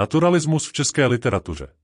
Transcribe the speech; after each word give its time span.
Naturalismus 0.00 0.68
v 0.68 0.72
české 0.72 1.06
literatuře 1.06 1.74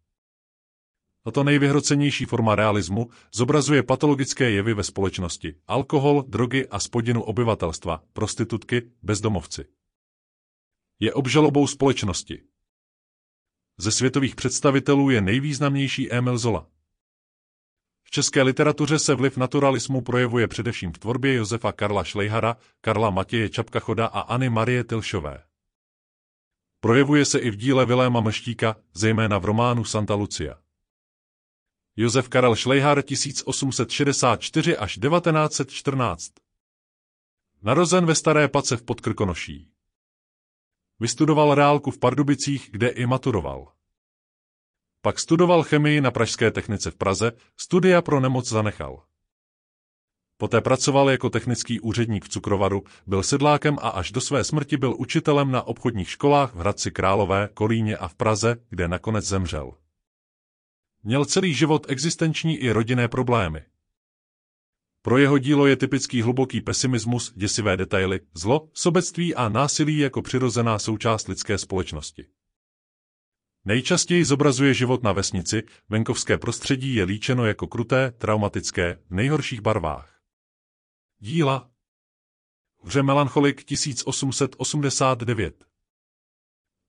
Tato 1.25 1.45
nejvyhrocenější 1.45 2.25
forma 2.25 2.55
realismu 2.55 3.11
zobrazuje 3.35 3.83
patologické 3.83 4.51
jevy 4.51 4.75
ve 4.75 4.85
společnosti, 4.85 5.55
alkohol, 5.67 6.25
drogy 6.29 6.69
a 6.69 6.79
spodinu 6.79 7.23
obyvatelstva, 7.23 8.03
prostitutky, 8.13 8.91
bezdomovci. 9.03 9.65
Je 11.01 11.15
obžalobou 11.15 11.67
společnosti. 11.67 12.43
Ze 13.79 13.93
světových 13.93 14.35
představitelů 14.35 15.11
je 15.11 15.21
nejvýznamnější 15.21 16.13
Emil 16.13 16.39
Zola. 16.39 16.67
V 18.05 18.11
české 18.11 18.43
literatuře 18.43 18.99
se 18.99 19.15
vliv 19.15 19.37
naturalismu 19.37 20.01
projevuje 20.01 20.49
především 20.49 20.93
v 20.93 20.99
tvorbě 20.99 21.35
Josefa 21.35 21.73
Karla 21.73 22.05
Šlejhara, 22.05 22.57
Karla 22.81 23.11
Matěje 23.11 23.49
Čapkachoda 23.49 24.07
a 24.07 24.21
Anny 24.21 24.51
Marie 24.51 24.85
Tilšové. 24.85 25.46
Projevuje 26.87 27.25
se 27.25 27.39
i 27.39 27.51
v 27.51 27.57
díle 27.57 27.87
Viléma 27.87 28.21
Meštíka, 28.21 28.77
zejména 28.95 29.39
v 29.39 29.45
románu 29.45 29.85
Santa 29.85 30.15
Lucia. 30.15 30.55
Josef 31.97 32.29
Karel 32.29 32.57
Šlejhar 32.57 33.03
1864 33.03 34.77
až 34.77 34.99
1914 34.99 36.33
Narozen 37.63 38.07
ve 38.07 38.15
Staré 38.15 38.49
Pace 38.49 38.77
v 38.77 38.83
Podkrkonoší. 38.83 39.71
Vystudoval 41.01 41.55
reálku 41.55 41.91
v 41.91 41.99
Pardubicích, 41.99 42.69
kde 42.73 42.89
i 42.89 43.07
maturoval. 43.07 43.73
Pak 45.01 45.19
studoval 45.19 45.63
chemii 45.63 46.01
na 46.01 46.11
Pražské 46.11 46.51
technice 46.51 46.91
v 46.91 46.97
Praze, 46.97 47.33
studia 47.57 48.03
pro 48.03 48.21
nemoc 48.21 48.49
zanechal. 48.49 49.03
Poté 50.39 50.61
pracoval 50.61 51.11
jako 51.11 51.31
technický 51.31 51.81
úředník 51.81 52.25
v 52.25 52.29
cukrovaru, 52.29 52.85
byl 53.07 53.23
sedlákem 53.23 53.77
a 53.83 53.89
až 53.89 54.13
do 54.13 54.21
své 54.21 54.45
smrti 54.45 54.77
byl 54.77 54.95
učitelem 54.99 55.51
na 55.51 55.63
obchodních 55.63 56.11
školách 56.11 56.55
v 56.55 56.59
Hradci 56.59 56.91
Králové, 56.91 57.49
Kolíně 57.55 57.97
a 57.97 58.09
v 58.09 58.15
Praze, 58.15 58.57
kde 58.71 58.89
nakonec 58.89 59.25
zemřel. 59.25 59.73
Měl 61.03 61.25
celý 61.25 61.55
život 61.55 61.87
existenční 61.89 62.57
i 62.57 62.71
rodinné 62.71 63.09
problémy. 63.09 63.63
Pro 65.03 65.19
jeho 65.19 65.39
dílo 65.39 65.67
je 65.67 65.77
typický 65.77 66.23
hluboký 66.23 66.61
pesimismus, 66.61 67.33
děsivé 67.37 67.77
detaily, 67.77 68.21
zlo, 68.35 68.69
sobectví 68.73 69.35
a 69.35 69.49
násilí 69.49 69.99
jako 69.99 70.23
přirozená 70.23 70.79
součást 70.79 71.29
lidské 71.29 71.59
společnosti. 71.59 72.27
Nejčastěji 73.65 74.25
zobrazuje 74.25 74.75
život 74.75 75.03
na 75.03 75.13
vesnici, 75.13 75.63
venkovské 75.89 76.39
prostředí 76.39 76.95
je 76.95 77.05
líčeno 77.05 77.47
jako 77.47 77.67
kruté, 77.67 78.11
traumatické, 78.19 78.99
v 79.11 79.15
nejhorších 79.15 79.61
barvách. 79.61 80.16
Díla 81.19 81.71
Hře 82.83 83.03
Melancholik 83.03 83.65
1889 83.65 85.65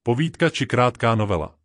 Povídka 0.03 0.49
či 0.49 0.65
krátká 0.65 1.15
novela 1.15 1.55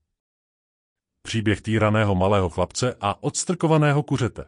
Příběh 1.22 1.60
týraného 1.60 2.14
malého 2.14 2.48
chlapce 2.48 2.96
a 3.00 3.22
odstrkovaného 3.22 4.02
kuřete 4.02 4.44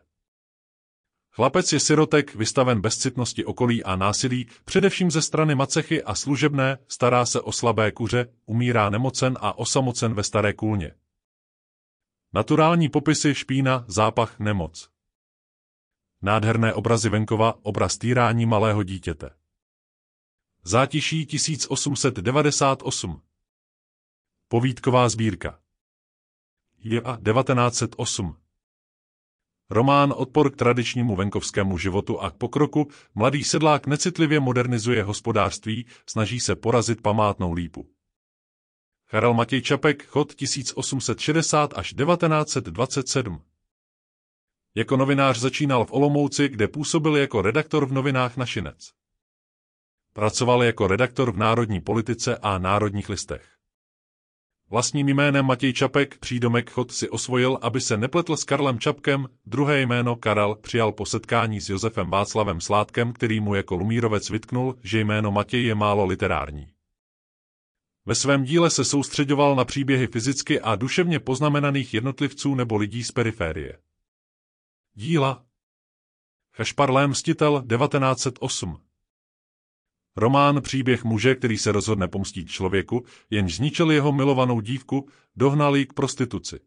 Chlapec 1.31 1.73
je 1.73 1.81
sirotek, 1.81 2.35
vystaven 2.35 2.81
bezcitnosti 2.81 3.45
okolí 3.45 3.85
a 3.85 3.97
násilí, 3.97 4.49
především 4.65 5.11
ze 5.11 5.23
strany 5.23 5.55
macechy 5.55 6.03
a 6.03 6.15
služebné, 6.15 6.79
stará 6.89 7.27
se 7.27 7.41
o 7.41 7.53
slabé 7.53 7.93
kuře, 7.93 8.33
umírá 8.47 8.91
nemocen 8.91 9.39
a 9.41 9.59
osamocen 9.59 10.15
ve 10.15 10.23
staré 10.23 10.53
kůlně. 10.53 10.95
Naturální 12.33 12.89
popisy 12.89 13.35
špína, 13.35 13.85
zápach, 13.89 14.39
nemoc. 14.39 14.94
Nádherné 16.25 16.75
obrazy 16.75 17.09
venkova, 17.09 17.55
obraz 17.63 17.99
týrání 17.99 18.47
malého 18.47 18.83
dítěte. 18.83 19.31
Zátiší 20.63 21.27
1898. 21.27 23.21
Povídková 24.49 25.09
sbírka. 25.09 25.61
Jeva 26.79 27.17
1908. 27.17 28.37
Román 29.71 30.15
Odpor 30.17 30.51
k 30.51 30.57
tradičnímu 30.57 31.17
venkovskému 31.17 31.79
životu 31.79 32.21
a 32.21 32.31
k 32.31 32.35
pokroku, 32.35 32.89
mladý 33.15 33.45
sedlák 33.45 33.87
necitlivě 33.87 34.41
modernizuje 34.41 35.03
hospodářství, 35.03 35.87
snaží 36.07 36.41
se 36.41 36.57
porazit 36.57 37.03
památnou 37.03 37.53
lípu. 37.53 37.91
Karel 39.11 39.35
Matěj 39.35 39.63
Čapek, 39.63 40.07
chod 40.07 40.35
1860 40.35 41.79
až 41.79 41.95
1927. 41.95 43.43
Jako 44.77 44.97
novinář 44.97 45.39
začínal 45.39 45.85
v 45.85 45.93
Olomouci, 45.93 46.49
kde 46.49 46.69
působil 46.69 47.17
jako 47.17 47.43
redaktor 47.43 47.87
v 47.87 47.93
novinách 47.93 48.37
Našinec. 48.37 48.91
Pracoval 50.13 50.63
jako 50.63 50.87
redaktor 50.87 51.33
v 51.33 51.37
národní 51.37 51.81
politice 51.81 52.39
a 52.43 52.59
národních 52.59 53.09
listech. 53.09 53.49
Vlastním 54.71 55.09
jménem 55.09 55.47
Matěj 55.47 55.73
Čapek 55.73 56.19
přídomek 56.19 56.71
Chod 56.71 56.93
si 56.93 57.09
osvojil, 57.09 57.59
aby 57.63 57.81
se 57.81 57.97
nepletl 57.97 58.37
s 58.37 58.45
Karlem 58.45 58.79
Čapkem, 58.79 59.29
druhé 59.47 59.81
jméno 59.81 60.17
Karel 60.17 60.55
přijal 60.55 60.93
po 60.93 61.07
setkání 61.07 61.61
s 61.61 61.69
Josefem 61.69 62.11
Václavem 62.11 62.61
Sládkem, 62.61 63.13
který 63.13 63.41
mu 63.41 63.55
jako 63.55 63.77
Lumírovec 63.77 64.31
vytknul, 64.31 64.79
že 64.83 65.01
jméno 65.01 65.31
Matěj 65.31 65.65
je 65.65 65.75
málo 65.75 66.07
literární. 66.07 66.69
Ve 68.07 68.15
svém 68.15 68.45
díle 68.45 68.71
se 68.71 68.85
soustředoval 68.85 69.57
na 69.57 69.65
příběhy 69.65 70.07
fyzicky 70.07 70.61
a 70.61 70.77
duševně 70.77 71.21
poznamenaných 71.21 71.95
jednotlivců 71.95 72.55
nebo 72.55 72.77
lidí 72.77 73.05
z 73.05 73.13
periférie. 73.13 73.79
Díla 74.97 75.47
Chašparlé 76.53 77.09
mstitel 77.09 77.63
1908 77.69 78.81
Román 80.17 80.63
Příběh 80.63 81.05
muže, 81.05 81.35
který 81.35 81.59
se 81.59 81.73
rozhodne 81.73 82.09
pomstít 82.09 82.51
člověku, 82.51 83.05
jenž 83.31 83.57
zničil 83.57 83.91
jeho 83.91 84.13
milovanou 84.13 84.61
dívku, 84.61 85.09
dohnal 85.37 85.77
ji 85.77 85.87
k 85.87 85.93
prostituci. 85.93 86.61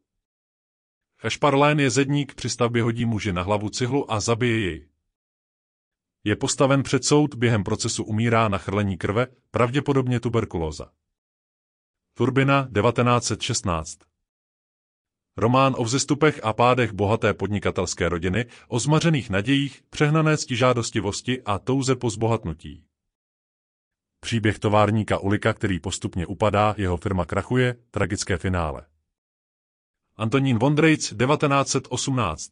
Chašparlén 1.18 1.80
je 1.80 1.90
zedník, 1.90 2.36
při 2.36 2.50
stavbě 2.50 2.84
hodí 2.84 3.06
muži 3.06 3.34
na 3.34 3.42
hlavu 3.42 3.70
cihlu 3.70 4.12
a 4.12 4.20
zabije 4.20 4.60
jej. 4.60 4.90
Je 6.24 6.36
postaven 6.36 6.84
před 6.84 7.06
soud, 7.06 7.36
během 7.36 7.64
procesu 7.64 8.04
umírá 8.04 8.48
na 8.48 8.58
chrlení 8.58 8.98
krve, 8.98 9.28
pravděpodobně 9.52 10.20
tuberkulóza. 10.20 10.92
Turbina 12.14 12.70
1916 12.76 14.00
Román 15.38 15.76
o 15.78 15.84
vzestupech 15.84 16.40
a 16.44 16.54
pádech 16.54 16.94
bohaté 16.94 17.34
podnikatelské 17.34 18.10
rodiny, 18.10 18.46
o 18.68 18.80
zmařených 18.80 19.30
nadějích, 19.30 19.84
přehnané 19.90 20.38
ctižádostivosti 20.38 21.42
a 21.42 21.60
touze 21.60 21.96
po 21.96 22.10
zbohatnutí. 22.10 22.84
Příběh 24.20 24.60
továrníka 24.60 25.20
Ulika, 25.20 25.54
který 25.54 25.80
postupně 25.80 26.26
upadá, 26.26 26.76
jeho 26.78 26.98
firma 26.98 27.26
krachuje, 27.26 27.76
tragické 27.92 28.38
finále. 28.38 28.86
Antonín 30.16 30.60
Vondrejc, 30.60 31.10
1918 31.10 32.52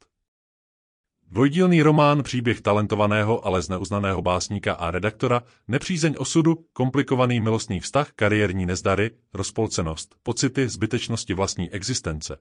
Dvojdílný 1.27 1.81
román 1.81 2.23
Příběh 2.23 2.61
talentovaného, 2.61 3.45
ale 3.45 3.61
zneuznaného 3.61 4.21
básníka 4.21 4.73
a 4.73 4.91
redaktora, 4.91 5.43
nepřízeň 5.67 6.15
osudu, 6.17 6.65
komplikovaný 6.73 7.39
milostný 7.39 7.79
vztah, 7.79 8.11
kariérní 8.15 8.65
nezdary, 8.65 9.11
rozpolcenost, 9.33 10.15
pocity 10.23 10.69
zbytečnosti 10.69 11.33
vlastní 11.33 11.71
existence. 11.71 12.37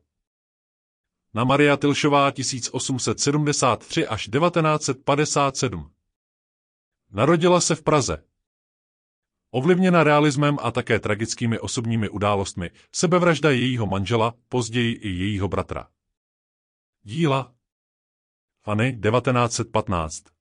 Na 1.34 1.44
Maria 1.44 1.76
Tilšová 1.76 2.30
1873 2.30 4.06
až 4.06 4.28
1957 4.28 5.90
Narodila 7.10 7.60
se 7.60 7.74
v 7.74 7.82
Praze. 7.82 8.24
Ovlivněna 9.50 10.04
realismem 10.04 10.56
a 10.62 10.70
také 10.70 11.00
tragickými 11.00 11.58
osobními 11.58 12.08
událostmi, 12.08 12.70
sebevražda 12.92 13.50
jejího 13.50 13.86
manžela, 13.86 14.34
později 14.48 14.92
i 14.94 15.08
jejího 15.08 15.48
bratra. 15.48 15.88
Díla 17.02 17.54
Fanny 18.62 18.92
1915 18.92 20.33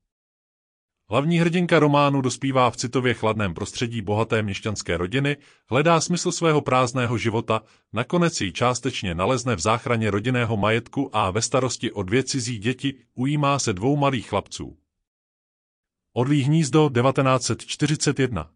Hlavní 1.14 1.40
hrdinka 1.40 1.80
románu 1.80 2.22
dospívá 2.22 2.72
v 2.72 2.78
citově 2.78 3.14
chladném 3.14 3.54
prostředí 3.54 4.02
bohaté 4.02 4.42
měšťanské 4.42 4.98
rodiny, 4.98 5.38
hledá 5.70 6.02
smysl 6.02 6.32
svého 6.32 6.62
prázdného 6.62 7.18
života, 7.18 7.62
nakonec 7.94 8.42
ji 8.42 8.52
částečně 8.52 9.16
nalezne 9.16 9.56
v 9.56 9.60
záchraně 9.60 10.12
rodinného 10.12 10.58
majetku 10.58 11.10
a 11.16 11.32
ve 11.32 11.42
starosti 11.42 11.92
o 11.92 12.04
dvě 12.04 12.24
cizí 12.24 12.58
děti 12.58 12.96
ujímá 13.14 13.60
se 13.60 13.74
dvou 13.74 13.98
malých 13.98 14.30
chlapců. 14.30 14.78
Odlí 16.14 16.42
hnízdo 16.42 16.90
1941 16.90 18.52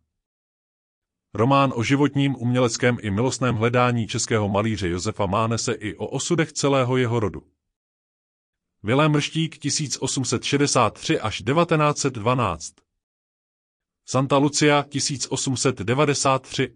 Román 1.34 1.74
o 1.76 1.84
životním, 1.84 2.36
uměleckém 2.36 2.98
i 3.02 3.12
milostném 3.12 3.56
hledání 3.56 4.08
českého 4.08 4.50
malíře 4.50 4.90
Josefa 4.90 5.26
Mánese 5.26 5.74
i 5.74 5.96
o 5.96 6.08
osudech 6.08 6.54
celého 6.54 6.98
jeho 6.98 7.20
rodu. 7.20 7.57
Vilém 8.88 9.12
Mrštík 9.12 9.58
1863 9.58 11.20
až 11.20 11.42
1912 11.42 12.74
Santa 14.06 14.38
Lucia 14.38 14.86
1893 14.90 16.74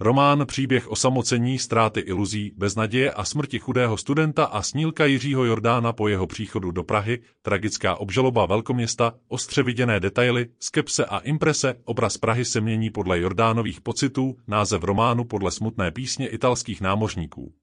Román 0.00 0.46
Příběh 0.46 0.90
o 0.90 0.96
samocení, 0.96 1.58
ztráty 1.58 2.00
iluzí, 2.00 2.52
beznaděje 2.56 3.12
a 3.12 3.24
smrti 3.24 3.58
chudého 3.58 3.96
studenta 3.96 4.44
a 4.44 4.62
snílka 4.62 5.06
Jiřího 5.06 5.44
Jordána 5.44 5.92
po 5.92 6.08
jeho 6.08 6.26
příchodu 6.26 6.70
do 6.70 6.82
Prahy, 6.84 7.22
tragická 7.42 7.96
obžaloba 7.96 8.46
velkoměsta, 8.46 9.14
ostře 9.28 9.62
viděné 9.62 10.00
detaily, 10.00 10.48
skepse 10.60 11.04
a 11.04 11.18
imprese, 11.18 11.74
obraz 11.84 12.18
Prahy 12.18 12.44
se 12.44 12.60
mění 12.60 12.90
podle 12.90 13.20
Jordánových 13.20 13.80
pocitů, 13.80 14.36
název 14.46 14.82
románu 14.82 15.24
podle 15.24 15.50
smutné 15.50 15.90
písně 15.90 16.28
italských 16.28 16.80
námořníků. 16.80 17.54